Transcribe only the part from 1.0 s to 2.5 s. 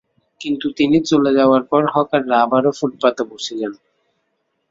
চলে যাওয়ার পর হকাররা